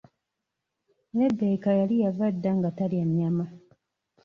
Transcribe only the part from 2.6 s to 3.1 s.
talya